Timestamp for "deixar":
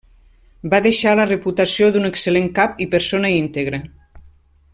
0.85-1.13